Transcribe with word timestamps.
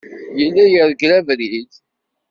Yella 0.39 0.65
yergel 0.71 1.11
abrid. 1.17 1.71